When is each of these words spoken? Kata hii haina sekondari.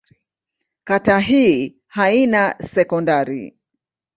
Kata 0.91 1.17
hii 1.27 1.53
haina 1.99 2.43
sekondari. 2.73 3.41